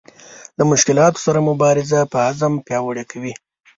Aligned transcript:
له 0.57 0.63
مشکلاتو 0.71 1.23
سره 1.25 1.39
مبارزه 1.49 1.99
په 2.11 2.17
عزم 2.27 2.53
پیاوړې 2.67 3.03
کوي. 3.11 3.33